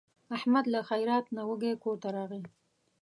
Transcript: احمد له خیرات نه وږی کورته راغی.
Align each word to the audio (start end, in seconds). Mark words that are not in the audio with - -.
احمد 0.35 0.65
له 0.73 0.79
خیرات 0.89 1.25
نه 1.35 1.41
وږی 1.49 1.73
کورته 1.83 2.07
راغی. 2.15 2.41